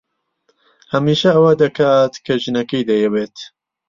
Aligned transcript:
هەمیشە 0.93 1.29
ئەوە 1.35 1.51
دەکات 1.61 2.13
کە 2.25 2.33
ژنەکەی 2.43 2.87
دەیەوێت. 2.89 3.35